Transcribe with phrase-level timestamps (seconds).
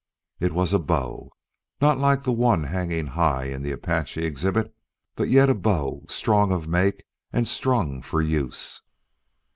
[0.39, 1.31] It was a bow
[1.79, 4.75] not like the one hanging high in the Apache exhibit,
[5.15, 8.81] but yet a bow strong of make and strung for use.